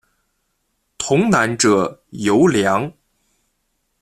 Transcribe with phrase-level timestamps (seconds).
[0.97, 2.91] 童男者尤良。